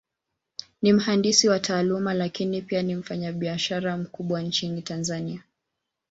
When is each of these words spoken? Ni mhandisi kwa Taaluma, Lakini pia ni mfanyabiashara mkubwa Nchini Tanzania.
Ni 0.81 0.93
mhandisi 0.93 1.47
kwa 1.47 1.59
Taaluma, 1.59 2.13
Lakini 2.13 2.61
pia 2.61 2.81
ni 2.83 2.95
mfanyabiashara 2.95 3.97
mkubwa 3.97 4.41
Nchini 4.41 4.81
Tanzania. 4.81 5.43